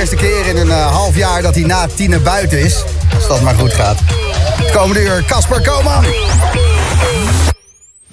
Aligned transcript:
eerste 0.00 0.16
keer 0.16 0.46
in 0.46 0.56
een 0.56 0.70
eh, 0.70 0.92
half 0.92 1.16
jaar 1.16 1.42
dat 1.42 1.54
hij 1.54 1.64
na 1.64 1.86
Tine 1.94 2.18
buiten 2.18 2.60
is. 2.60 2.84
Als 3.14 3.28
dat 3.28 3.42
maar 3.42 3.54
goed 3.54 3.72
gaat. 3.72 3.98
Het 4.06 4.70
komende 4.70 5.02
uur 5.02 5.24
Casper 5.26 5.62
Koman. 5.62 6.04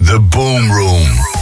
The 0.04 0.20
Boom 0.20 0.72
Room. 0.72 1.37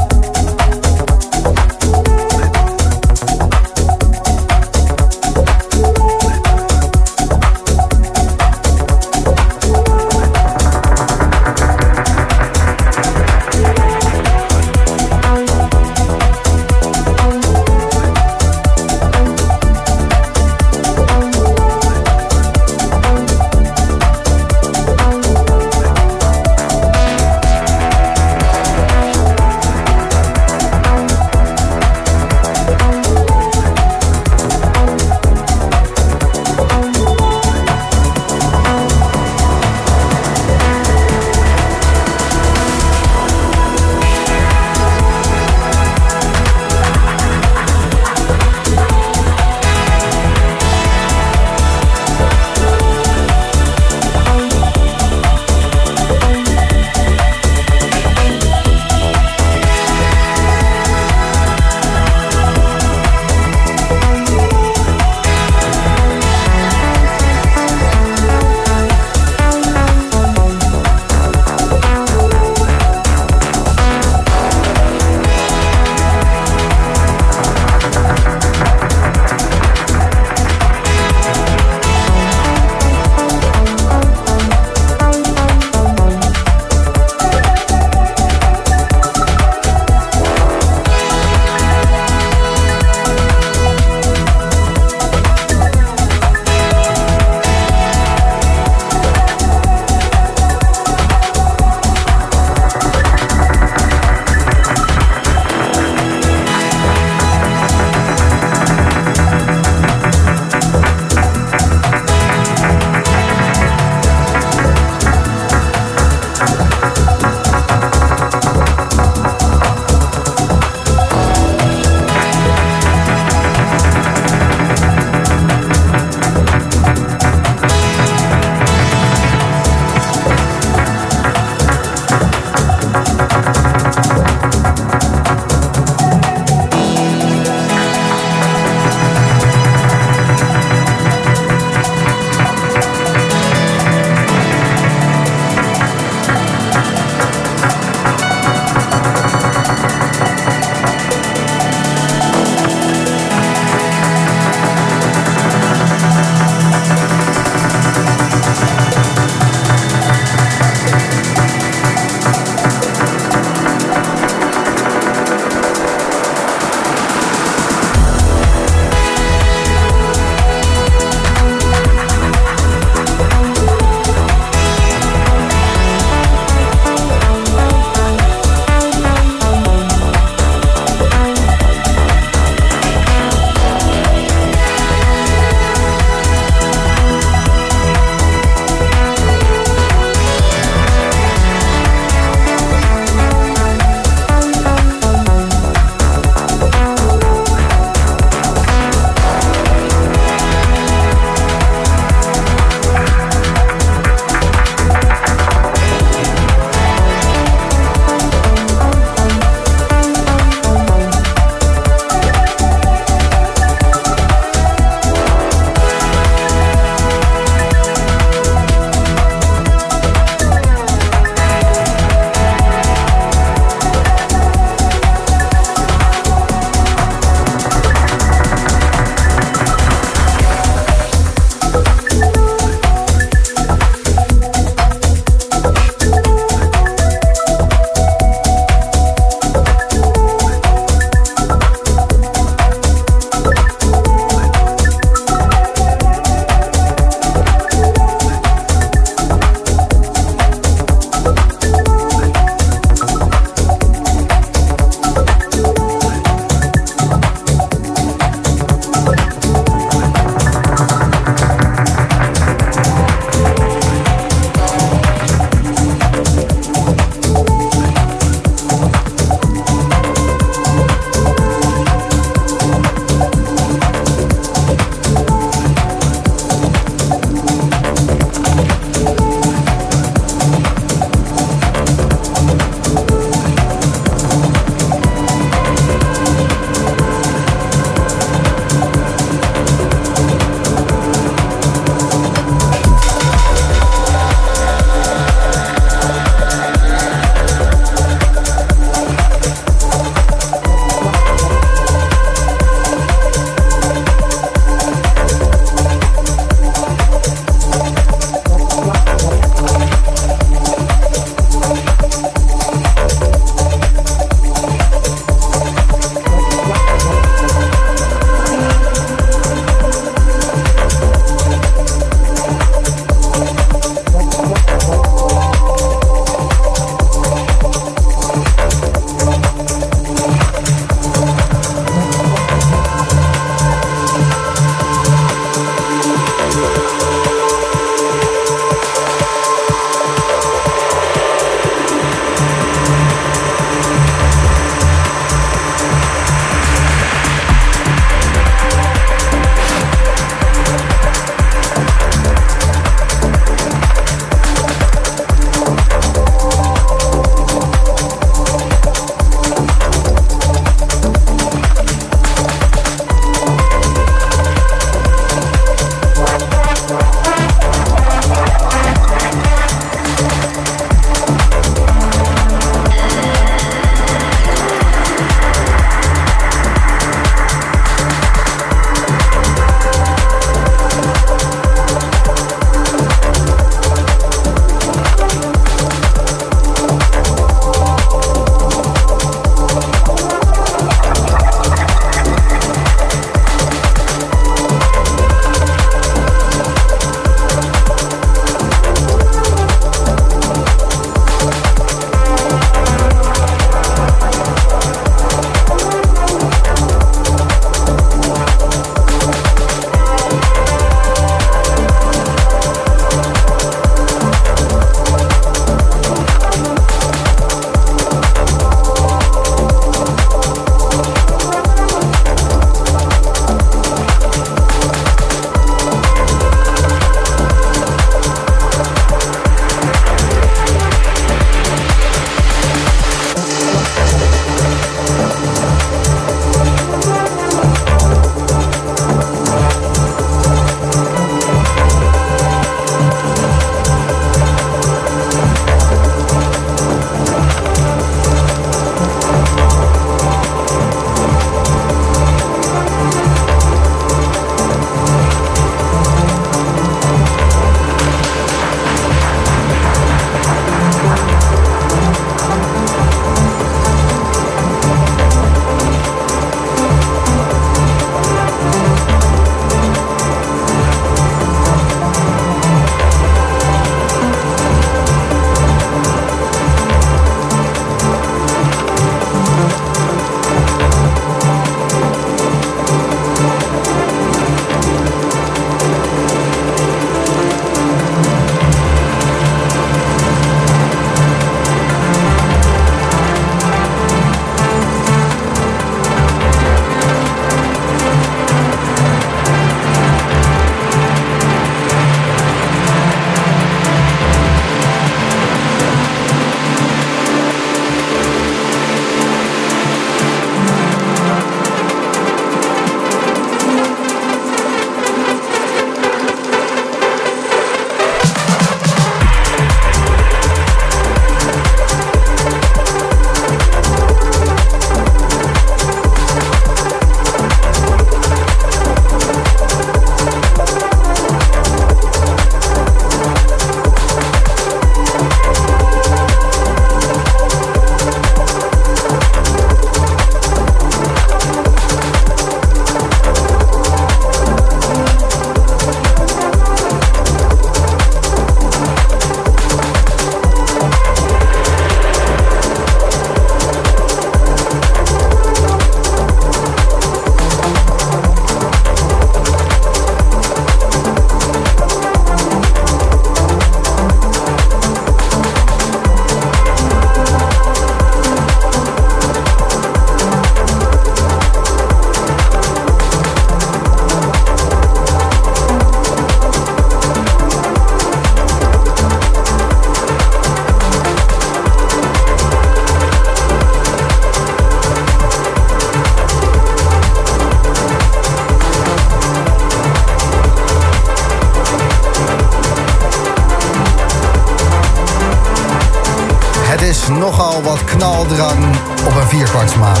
Nogal 597.08 597.62
wat 597.62 597.84
knaldrang 597.84 598.64
op 599.06 599.16
een 599.16 599.28
vierkwartsmaat. 599.28 600.00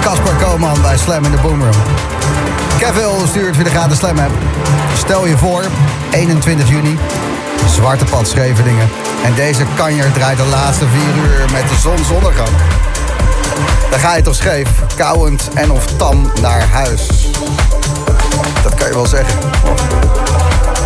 Casper 0.00 0.34
Koman 0.34 0.80
bij 0.82 0.98
Slam 0.98 1.24
in 1.24 1.30
de 1.30 1.36
Boomroom. 1.36 1.82
Kevin 2.78 3.26
stuurt 3.28 3.54
via 3.54 3.64
de 3.64 3.70
gratis 3.70 3.98
Slam 3.98 4.18
app. 4.18 4.32
Stel 4.96 5.26
je 5.26 5.38
voor, 5.38 5.64
21 6.10 6.68
juni, 6.68 6.98
Zwarte 7.66 8.04
Pad 8.04 8.28
Scheveningen. 8.28 8.88
En 9.24 9.34
deze 9.34 9.64
kanjer 9.76 10.12
draait 10.12 10.38
de 10.38 10.44
laatste 10.44 10.86
vier 10.88 11.24
uur 11.24 11.50
met 11.52 11.68
de 11.68 11.76
zonsondergang. 11.80 12.50
Dan 13.90 14.00
ga 14.00 14.16
je 14.16 14.22
toch 14.22 14.34
scheef, 14.34 14.68
kauwend 14.96 15.48
en 15.54 15.70
of 15.70 15.86
tam 15.86 16.32
naar 16.40 16.68
huis. 16.68 17.06
Dat 18.62 18.74
kan 18.74 18.86
je 18.88 18.94
wel 18.94 19.06
zeggen. 19.06 19.38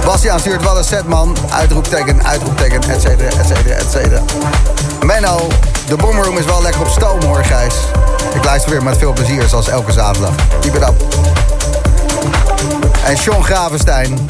Bastiaan 0.06 0.40
stuurt 0.40 0.62
wel 0.62 0.78
een 0.78 0.84
setman. 0.84 1.36
Uitroepteken, 1.50 2.26
uitroepteken, 2.26 2.82
et 2.90 3.00
cetera, 3.00 3.28
et 3.28 3.46
cetera, 3.46 3.74
et. 3.74 4.20
Menno, 5.04 5.48
de 5.86 5.96
Boomroom 5.96 6.38
is 6.38 6.44
wel 6.44 6.62
lekker 6.62 6.80
op 6.80 6.88
stoom 6.88 7.22
hoor, 7.22 7.44
Gijs. 7.44 7.74
Ik 8.34 8.44
luister 8.44 8.70
weer 8.70 8.82
met 8.82 8.98
veel 8.98 9.12
plezier, 9.12 9.48
zoals 9.48 9.68
elke 9.68 9.92
zaterdag. 9.92 10.30
Keep 10.60 10.74
it 10.74 10.82
up. 10.82 11.02
En 13.04 13.16
Sean 13.16 13.44
Gravenstein. 13.44 14.28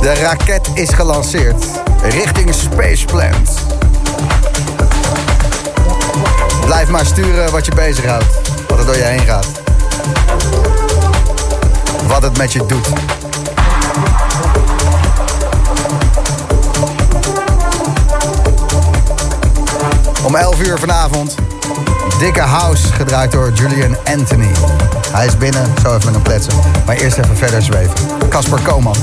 De 0.00 0.14
raket 0.14 0.68
is 0.74 0.90
gelanceerd. 0.90 1.64
Richting 2.02 2.54
Space 2.54 3.04
Plant. 3.04 3.50
Blijf 6.64 6.88
maar 6.88 7.06
sturen 7.06 7.50
wat 7.50 7.66
je 7.66 7.74
bezighoudt. 7.74 8.26
Wat 8.68 8.78
er 8.78 8.86
door 8.86 8.96
je 8.96 9.02
heen 9.02 9.26
gaat. 9.26 9.46
Wat 12.06 12.22
het 12.22 12.36
met 12.38 12.52
je 12.52 12.66
doet. 12.66 12.88
Om 20.24 20.34
11 20.34 20.66
uur 20.66 20.78
vanavond. 20.78 21.34
Dikke 22.18 22.40
House, 22.40 22.92
gedraaid 22.92 23.32
door 23.32 23.52
Julian 23.52 23.96
Anthony. 24.04 24.50
Hij 25.12 25.26
is 25.26 25.36
binnen, 25.36 25.66
zo 25.82 25.94
even 25.94 26.04
met 26.04 26.14
een 26.14 26.22
pletsen. 26.22 26.54
Maar 26.86 26.96
eerst 26.96 27.18
even 27.18 27.36
verder 27.36 27.62
zweven. 27.62 27.94
Casper 28.28 28.60
Koman. 28.60 28.96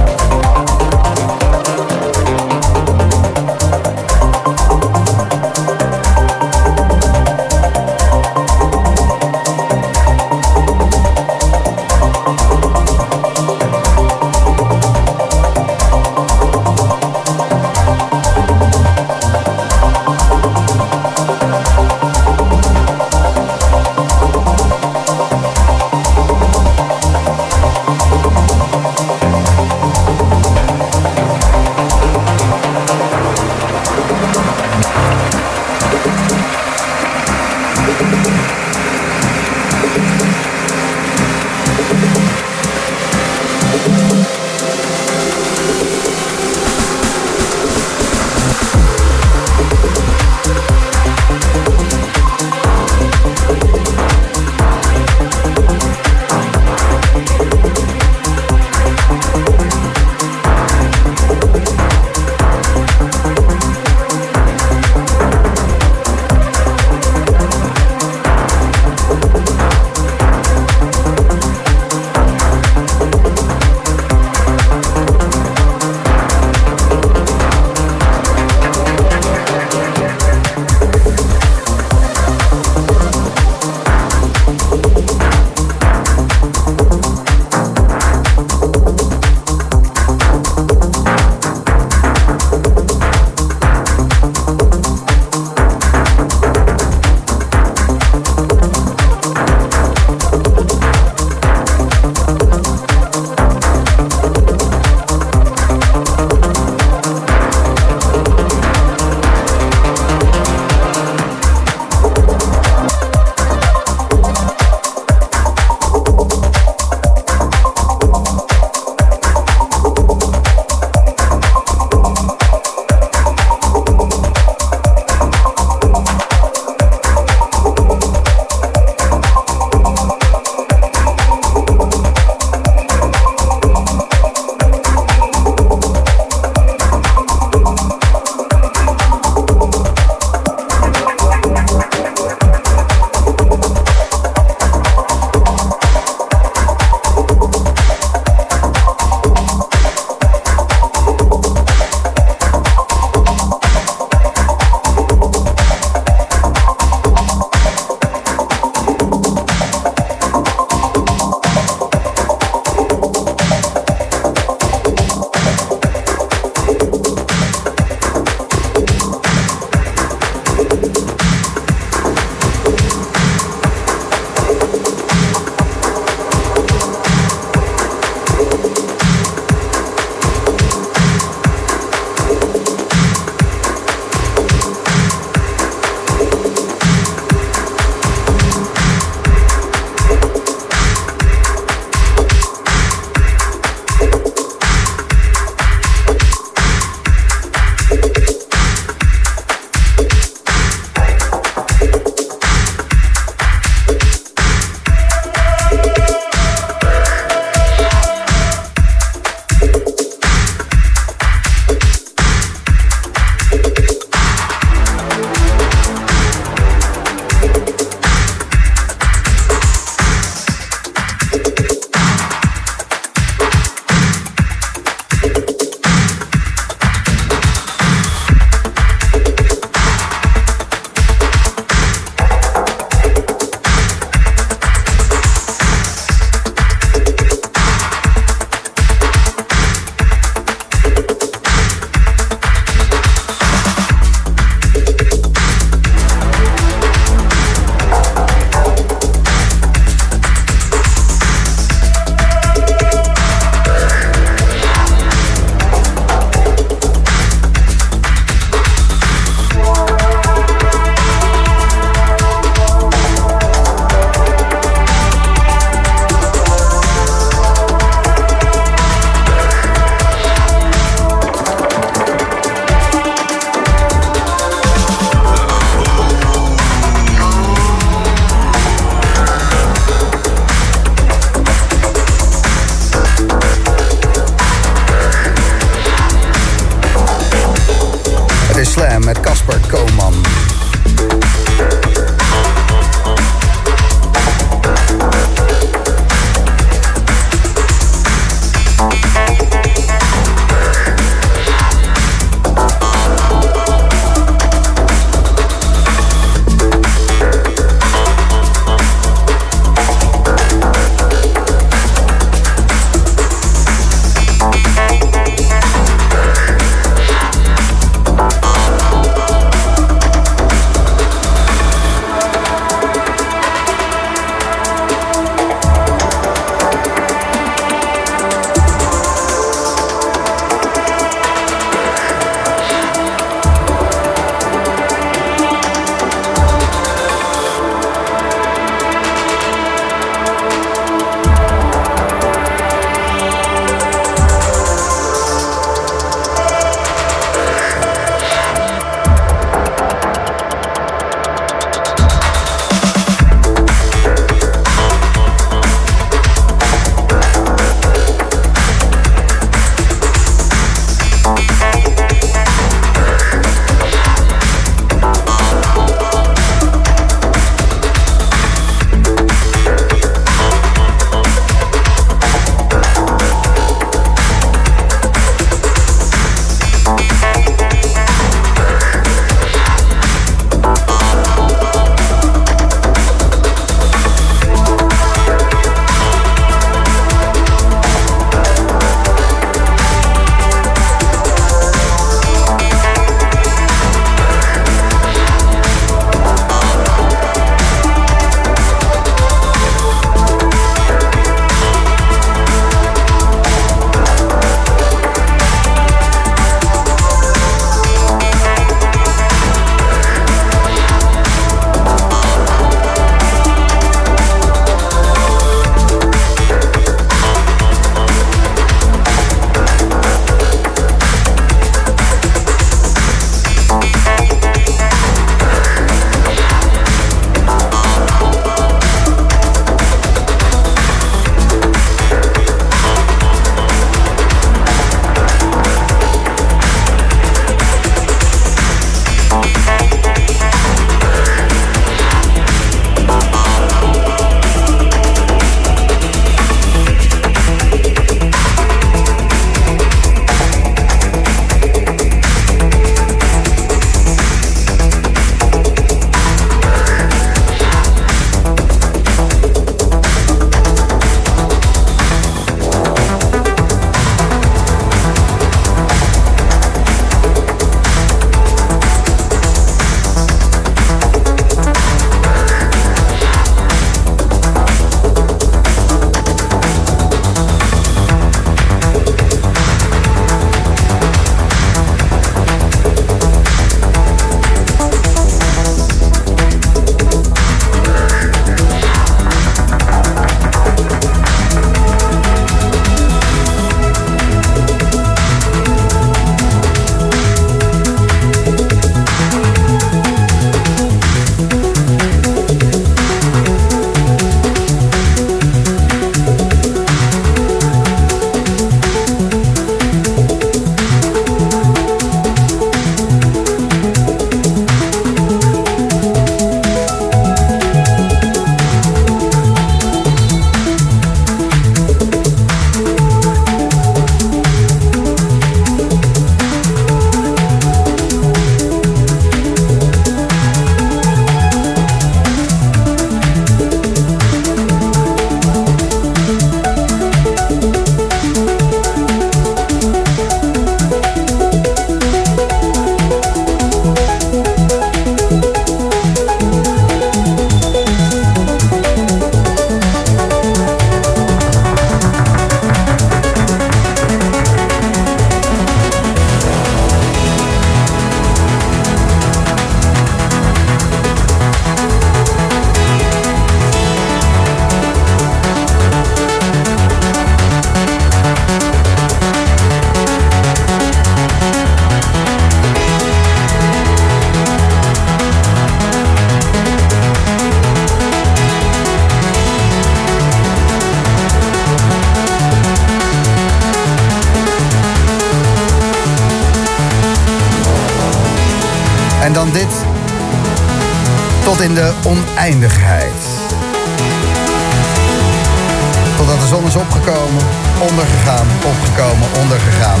Opgekomen, 597.04 597.44
ondergegaan, 597.80 598.46
opgekomen, 598.64 599.28
ondergegaan. 599.40 600.00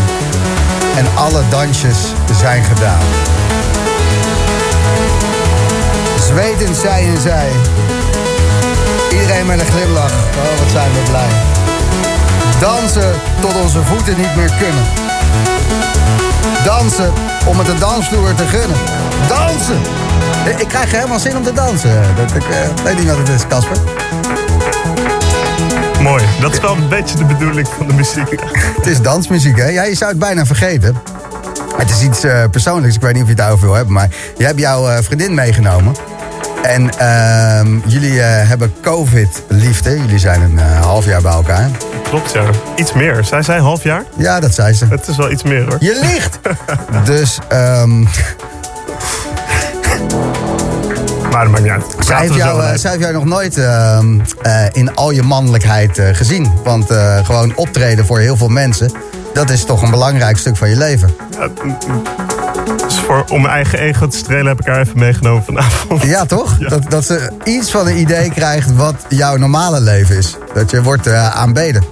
En 0.96 1.06
alle 1.14 1.42
dansjes 1.48 1.98
zijn 2.40 2.64
gedaan. 2.64 3.04
Zwetend 6.18 6.76
zij 6.76 7.08
en 7.08 7.20
zij. 7.20 7.48
Iedereen 9.10 9.46
met 9.46 9.60
een 9.60 9.66
glimlach. 9.66 10.12
Oh, 10.12 10.58
wat 10.58 10.70
zijn 10.70 10.92
we 10.92 11.10
blij. 11.10 11.32
Dansen 12.60 13.12
tot 13.40 13.54
onze 13.62 13.82
voeten 13.82 14.16
niet 14.16 14.36
meer 14.36 14.52
kunnen. 14.58 14.84
Dansen 16.64 17.12
om 17.46 17.58
het 17.58 17.66
de 17.66 17.78
dansvloer 17.78 18.34
te 18.34 18.46
gunnen. 18.46 18.78
Dansen! 19.28 19.80
Ik 20.58 20.68
krijg 20.68 20.90
helemaal 20.90 21.18
zin 21.18 21.36
om 21.36 21.42
te 21.42 21.52
dansen. 21.52 22.02
Dat, 22.16 22.34
ik 22.34 22.48
uh, 22.48 22.84
weet 22.84 22.98
niet 22.98 23.06
wat 23.06 23.16
het 23.16 23.28
is, 23.28 23.46
Casper. 23.48 23.76
Mooi. 26.04 26.24
Dat 26.40 26.52
is 26.52 26.60
wel 26.60 26.76
een 26.76 26.88
beetje 26.88 27.16
de 27.16 27.24
bedoeling 27.24 27.68
van 27.68 27.86
de 27.86 27.92
muziek. 27.92 28.40
Het 28.76 28.86
is 28.86 29.00
dansmuziek, 29.00 29.56
hè? 29.56 29.68
Ja, 29.68 29.82
je 29.82 29.94
zou 29.94 30.10
het 30.10 30.18
bijna 30.18 30.46
vergeten. 30.46 30.96
Het 31.76 31.90
is 31.90 32.02
iets 32.02 32.24
uh, 32.24 32.44
persoonlijks. 32.50 32.96
Ik 32.96 33.00
weet 33.00 33.12
niet 33.12 33.22
of 33.22 33.28
je 33.28 33.34
het 33.34 33.42
daarover 33.42 33.66
wil 33.66 33.74
hebben. 33.74 33.94
Maar 33.94 34.08
je 34.36 34.44
hebt 34.44 34.58
jouw 34.58 34.90
uh, 34.90 34.96
vriendin 35.00 35.34
meegenomen. 35.34 35.94
En 36.62 36.82
uh, 37.00 37.82
jullie 37.86 38.20
hebben 38.20 38.74
COVID-liefde. 38.82 39.98
Jullie 39.98 40.18
zijn 40.18 40.40
een 40.40 40.58
half 40.58 41.04
jaar 41.04 41.22
bij 41.22 41.32
elkaar. 41.32 41.70
Klopt, 42.02 42.32
ja. 42.32 42.44
Iets 42.76 42.92
meer. 42.92 43.24
Zij 43.24 43.42
zei 43.42 43.60
half 43.60 43.82
jaar? 43.82 44.04
Ja, 44.16 44.40
dat 44.40 44.54
zei 44.54 44.72
ze. 44.72 44.86
Het 44.86 45.08
is 45.08 45.16
wel 45.16 45.30
iets 45.30 45.42
meer, 45.42 45.64
hoor. 45.64 45.76
Je 45.80 45.98
liegt! 46.02 46.38
dus... 47.10 47.38
Um, 47.52 48.08
maar 51.34 51.42
dat 51.44 51.52
maakt 51.52 51.62
niet 51.62 51.72
uit. 51.72 52.06
Zij 52.06 52.20
heeft, 52.20 52.34
jou, 52.34 52.62
uh, 52.62 52.70
zij 52.74 52.90
heeft 52.90 53.02
jou 53.02 53.14
nog 53.14 53.24
nooit 53.24 53.56
uh, 53.56 53.98
uh, 54.46 54.66
in 54.72 54.94
al 54.94 55.10
je 55.10 55.22
mannelijkheid 55.22 56.00
gezien. 56.12 56.52
Want 56.64 56.86
gewoon 57.22 57.56
optreden 57.56 58.06
voor 58.06 58.18
heel 58.18 58.36
veel 58.36 58.48
mensen... 58.48 58.92
dat 59.34 59.50
is 59.50 59.64
toch 59.64 59.82
een 59.82 59.90
belangrijk 59.90 60.38
stuk 60.38 60.56
van 60.56 60.68
je 60.68 60.76
leven. 60.76 61.14
Ja, 61.38 61.48
dus 62.86 62.98
voor, 62.98 63.24
om 63.28 63.42
mijn 63.42 63.54
eigen 63.54 63.78
ego 63.78 64.06
te 64.06 64.16
strelen 64.16 64.46
heb 64.46 64.60
ik 64.60 64.66
haar 64.66 64.80
even 64.80 64.98
meegenomen 64.98 65.44
vanavond. 65.44 66.02
Ja, 66.02 66.24
toch? 66.24 66.56
Ja. 66.58 66.68
Dat, 66.68 66.90
dat 66.90 67.04
ze 67.04 67.30
iets 67.44 67.70
van 67.70 67.86
een 67.86 67.98
idee 67.98 68.30
krijgt 68.30 68.76
wat 68.76 68.94
jouw 69.08 69.36
normale 69.36 69.80
leven 69.80 70.16
is. 70.16 70.36
Dat 70.54 70.70
je 70.70 70.82
wordt 70.82 71.08
aanbeden. 71.12 71.84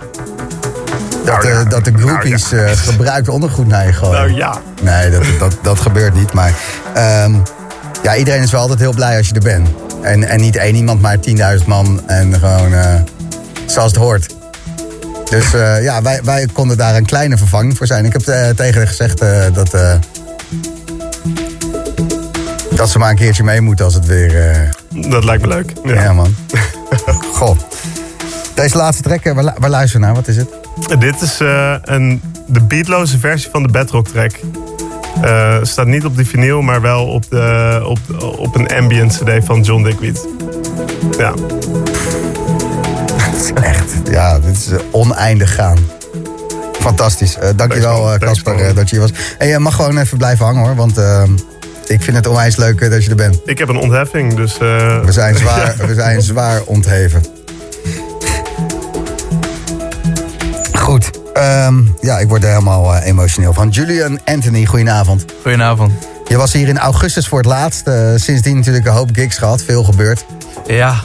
Dat, 1.24 1.42
nou, 1.42 1.54
ja. 1.54 1.64
dat 1.64 1.84
de 1.84 1.92
groupies 1.96 2.50
nou, 2.50 2.66
ja. 2.66 2.74
gebruikt 2.74 3.28
ondergoed 3.28 3.66
naar 3.66 3.86
je 3.86 3.92
gooien. 3.92 4.14
Nou 4.14 4.34
ja. 4.34 4.60
Nee, 4.82 5.10
dat, 5.10 5.24
dat, 5.38 5.56
dat 5.62 5.80
gebeurt 5.80 6.14
niet. 6.14 6.32
Maar 6.32 6.52
um, 7.24 7.42
ja, 8.02 8.16
iedereen 8.16 8.42
is 8.42 8.50
wel 8.50 8.60
altijd 8.60 8.78
heel 8.78 8.94
blij 8.94 9.16
als 9.16 9.28
je 9.28 9.34
er 9.34 9.40
bent. 9.40 9.68
En, 10.02 10.28
en 10.28 10.40
niet 10.40 10.56
één 10.56 10.74
iemand, 10.74 11.00
maar 11.00 11.16
10.000 11.60 11.66
man. 11.66 12.08
En 12.08 12.34
gewoon 12.34 12.72
uh, 12.72 12.94
zoals 13.66 13.90
het 13.90 14.00
hoort. 14.00 14.34
Dus 15.30 15.54
uh, 15.54 15.82
ja, 15.82 16.02
wij, 16.02 16.20
wij 16.24 16.48
konden 16.52 16.76
daar 16.76 16.96
een 16.96 17.06
kleine 17.06 17.36
vervanging 17.36 17.76
voor 17.76 17.86
zijn. 17.86 18.04
Ik 18.04 18.12
heb 18.12 18.26
uh, 18.26 18.48
tegen 18.48 18.74
haar 18.74 18.86
gezegd 18.86 19.18
dat, 19.54 19.76
dat 22.74 22.90
ze 22.90 22.98
maar 22.98 23.10
een 23.10 23.16
keertje 23.16 23.44
mee 23.44 23.60
moeten 23.60 23.84
als 23.84 23.94
het 23.94 24.06
weer... 24.06 24.68
dat 24.88 25.24
lijkt 25.24 25.42
me 25.42 25.48
leuk. 25.48 25.72
Ja, 25.84 26.02
ja 26.02 26.12
man. 26.12 26.34
Goh. 27.34 27.58
Deze 28.54 28.76
laatste 28.76 29.02
track, 29.02 29.24
waar, 29.24 29.54
waar 29.58 29.70
luisteren 29.70 30.00
we 30.00 30.06
naar? 30.06 30.14
Wat 30.14 30.28
is 30.28 30.36
het? 30.36 30.48
Dit 31.00 31.20
is 31.20 31.38
een, 31.82 32.22
de 32.46 32.60
beatloze 32.60 33.18
versie 33.18 33.50
van 33.50 33.62
de 33.62 33.68
Bedrock 33.68 34.08
track. 34.08 34.32
Uh, 35.24 35.56
staat 35.62 35.86
niet 35.86 36.04
op 36.04 36.16
die 36.16 36.26
vinyl, 36.26 36.60
maar 36.62 36.80
wel 36.80 37.06
op, 37.06 37.30
de, 37.30 37.80
op, 37.84 37.98
op 38.38 38.54
een 38.54 38.68
ambient 38.68 39.22
CD 39.22 39.44
van 39.44 39.60
John 39.60 39.82
Dickweed. 39.82 40.28
Ja. 41.18 41.34
Het 43.16 43.42
is 43.42 43.52
echt, 43.72 43.92
ja, 44.10 44.38
dit 44.38 44.56
is 44.56 44.68
oneindig 44.90 45.54
gaan. 45.54 45.78
Fantastisch. 46.72 47.36
Uh, 47.42 47.48
dankjewel, 47.56 48.18
Casper, 48.18 48.74
dat 48.74 48.90
je 48.90 48.96
hier 48.96 49.10
was. 49.10 49.36
En 49.38 49.48
je 49.48 49.58
mag 49.58 49.74
gewoon 49.74 49.98
even 49.98 50.18
blijven 50.18 50.44
hangen 50.44 50.62
hoor, 50.62 50.74
want 50.74 51.00
ik 51.86 52.02
vind 52.02 52.16
het 52.16 52.26
onwijs 52.26 52.56
leuk 52.56 52.90
dat 52.90 53.04
je 53.04 53.10
er 53.10 53.16
bent. 53.16 53.40
Ik 53.44 53.58
heb 53.58 53.68
een 53.68 53.76
ontheffing, 53.76 54.34
dus... 54.34 54.58
We, 54.58 55.02
zijn 55.08 55.36
zwaar, 55.42 55.74
we 55.86 55.94
zijn 55.94 56.22
zwaar 56.22 56.62
ontheven. 56.64 57.22
Um, 61.42 61.94
ja, 62.00 62.18
ik 62.18 62.28
word 62.28 62.42
er 62.42 62.48
helemaal 62.48 62.94
uh, 62.94 63.06
emotioneel 63.06 63.52
van. 63.52 63.68
Julian 63.68 64.18
Anthony, 64.24 64.64
goedenavond. 64.64 65.24
Goedenavond. 65.42 65.92
Je 66.28 66.36
was 66.36 66.52
hier 66.52 66.68
in 66.68 66.78
augustus 66.78 67.28
voor 67.28 67.38
het 67.38 67.46
laatst. 67.46 67.86
Uh, 67.88 68.10
sindsdien 68.14 68.56
natuurlijk 68.56 68.86
een 68.86 68.92
hoop 68.92 69.08
gigs 69.12 69.38
gehad, 69.38 69.62
veel 69.62 69.84
gebeurd. 69.84 70.24
Ja, 70.66 71.00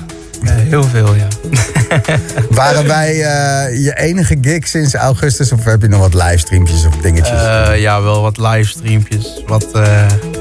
heel 0.46 0.84
veel, 0.84 1.16
ja. 1.16 1.28
Waren 2.50 2.88
wij 2.88 3.16
je 3.82 3.94
enige 3.96 4.38
gig 4.42 4.68
sinds 4.68 4.94
augustus? 4.94 5.52
Of 5.52 5.64
heb 5.64 5.82
je 5.82 5.88
nog 5.88 6.00
wat 6.00 6.14
livestreampjes 6.14 6.86
of 6.86 6.96
dingetjes? 6.96 7.42
ja, 7.76 8.02
wel 8.02 8.22
wat 8.22 8.38
livestreampjes. 8.38 9.44
Wat 9.48 9.66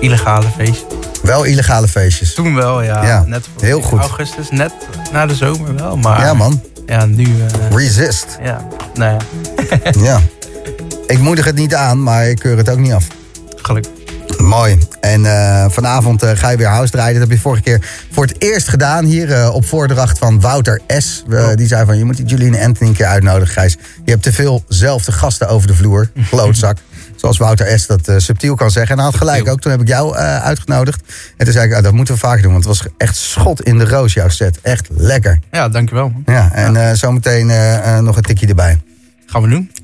illegale 0.00 0.46
feestjes. 0.56 0.84
Wel 1.22 1.44
illegale 1.44 1.88
feestjes? 1.88 2.34
Toen 2.34 2.54
wel, 2.54 2.82
ja. 2.82 3.04
ja 3.04 3.24
net 3.26 3.48
voor 3.52 3.62
heel 3.62 3.80
goed. 3.80 4.00
augustus, 4.00 4.50
net 4.50 4.72
na 5.12 5.26
de 5.26 5.34
zomer 5.34 5.74
wel. 5.74 5.96
Maar 5.96 6.20
ja, 6.20 6.34
man 6.34 6.60
ja, 6.86 7.06
nu... 7.06 7.26
Resist. 7.70 8.38
Ja, 8.42 8.66
nou 8.94 9.12
ja. 9.12 9.55
ja. 10.08 10.20
Ik 11.06 11.18
moedig 11.18 11.44
het 11.44 11.56
niet 11.56 11.74
aan, 11.74 12.02
maar 12.02 12.28
ik 12.28 12.38
keur 12.38 12.56
het 12.56 12.70
ook 12.70 12.78
niet 12.78 12.92
af. 12.92 13.06
Gelukkig. 13.56 13.92
Mooi. 14.38 14.78
En 15.00 15.20
uh, 15.20 15.64
vanavond 15.68 16.24
uh, 16.24 16.30
ga 16.34 16.48
je 16.48 16.56
weer 16.56 16.66
house 16.66 16.90
draaien. 16.90 17.12
Dat 17.12 17.28
heb 17.28 17.36
je 17.36 17.42
vorige 17.42 17.62
keer 17.62 17.88
voor 18.10 18.24
het 18.24 18.42
eerst 18.42 18.68
gedaan 18.68 19.04
hier 19.04 19.28
uh, 19.28 19.54
op 19.54 19.64
voordracht 19.64 20.18
van 20.18 20.40
Wouter 20.40 20.80
S. 20.86 21.24
Oh. 21.30 21.54
Die 21.54 21.66
zei 21.66 21.86
van, 21.86 21.98
je 21.98 22.04
moet 22.04 22.16
die 22.16 22.26
Julian 22.26 22.62
Anthony 22.62 22.90
een 22.90 22.96
keer 22.96 23.06
uitnodigen, 23.06 23.54
Gijs. 23.54 23.76
Je 24.04 24.10
hebt 24.10 24.22
te 24.22 24.32
veel 24.32 24.64
zelfde 24.68 25.12
gasten 25.12 25.48
over 25.48 25.66
de 25.66 25.74
vloer. 25.74 26.10
Klootzak. 26.30 26.76
Zoals 27.16 27.38
Wouter 27.38 27.78
S. 27.78 27.86
dat 27.86 28.10
subtiel 28.16 28.54
kan 28.54 28.70
zeggen. 28.70 28.90
En 28.90 28.96
hij 28.96 29.10
had 29.10 29.16
gelijk 29.16 29.48
ook. 29.48 29.60
Toen 29.60 29.70
heb 29.70 29.80
ik 29.80 29.88
jou 29.88 30.14
uitgenodigd. 30.16 31.02
En 31.36 31.44
toen 31.44 31.54
zei 31.54 31.68
ik, 31.68 31.74
ah, 31.74 31.82
dat 31.82 31.92
moeten 31.92 32.14
we 32.14 32.20
vaker 32.20 32.42
doen. 32.42 32.52
Want 32.52 32.64
het 32.64 32.78
was 32.78 32.86
echt 32.96 33.16
schot 33.16 33.62
in 33.62 33.78
de 33.78 33.84
roos, 33.84 34.12
jouw 34.12 34.28
set. 34.28 34.58
Echt 34.62 34.88
lekker. 34.90 35.38
Ja, 35.50 35.68
dankjewel. 35.68 36.08
Man. 36.08 36.22
Ja, 36.26 36.52
en 36.52 36.72
ja. 36.72 36.94
zometeen 36.94 37.46
nog 38.04 38.16
een 38.16 38.22
tikje 38.22 38.46
erbij. 38.46 38.78
Gaan 39.26 39.42
we 39.42 39.48
doen. 39.48 39.70